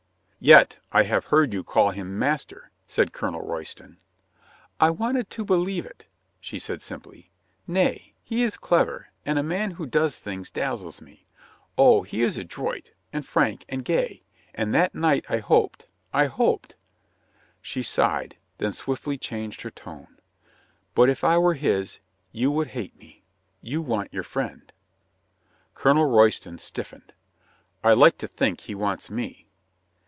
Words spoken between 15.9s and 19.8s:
I hoped —"She sighed, then swiftly changed her